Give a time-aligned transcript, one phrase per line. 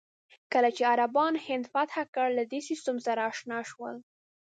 [0.53, 3.95] کله چې عربان هند فتح کړل، له دې سیستم سره اشنا شول.